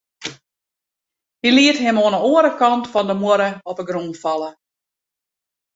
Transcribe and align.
Hy 1.43 1.49
liet 1.57 1.79
him 1.85 1.97
oan 2.03 2.15
'e 2.17 2.21
oare 2.31 2.51
kant 2.59 2.85
fan 2.93 3.09
de 3.09 3.15
muorre 3.21 3.49
op 3.69 3.77
'e 3.79 3.87
grûn 3.89 4.11
falle. 4.23 4.49